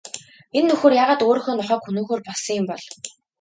[0.57, 2.81] Энэ нөхөр яагаад өөрийнхөө нохойг хөнөөхөөр болсон юм бол?